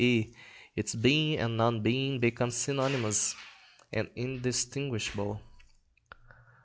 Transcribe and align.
e._, 0.03 0.33
its 0.75 0.95
being 0.95 1.37
and 1.37 1.57
non 1.57 1.83
being 1.83 2.19
become 2.19 2.49
synonymous 2.49 3.35
and 3.93 4.09
indistinguishable. 4.15 5.39